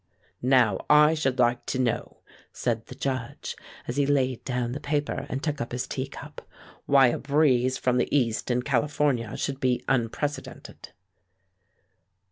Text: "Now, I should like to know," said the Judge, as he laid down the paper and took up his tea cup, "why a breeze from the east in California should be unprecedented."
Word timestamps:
"Now, 0.41 0.83
I 0.89 1.13
should 1.13 1.37
like 1.37 1.67
to 1.67 1.77
know," 1.77 2.21
said 2.51 2.87
the 2.87 2.95
Judge, 2.95 3.55
as 3.87 3.97
he 3.97 4.07
laid 4.07 4.43
down 4.43 4.71
the 4.71 4.79
paper 4.79 5.27
and 5.29 5.43
took 5.43 5.61
up 5.61 5.73
his 5.73 5.85
tea 5.85 6.07
cup, 6.07 6.41
"why 6.87 7.09
a 7.09 7.19
breeze 7.19 7.77
from 7.77 7.99
the 7.99 8.07
east 8.09 8.49
in 8.49 8.63
California 8.63 9.37
should 9.37 9.59
be 9.59 9.83
unprecedented." 9.87 10.89